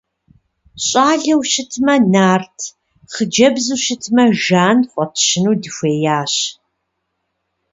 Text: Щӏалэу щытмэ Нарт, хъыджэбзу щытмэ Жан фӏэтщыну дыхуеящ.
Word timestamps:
Щӏалэу 0.85 1.41
щытмэ 1.51 1.95
Нарт, 2.13 2.57
хъыджэбзу 3.13 3.77
щытмэ 3.83 4.23
Жан 4.43 4.79
фӏэтщыну 4.91 5.55
дыхуеящ. 5.61 6.33